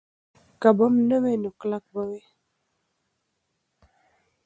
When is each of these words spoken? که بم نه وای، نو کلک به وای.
که 0.61 0.69
بم 0.77 0.93
نه 1.09 1.17
وای، 1.23 1.35
نو 1.43 1.49
کلک 1.59 1.83
به 1.93 2.01
وای. 2.07 2.23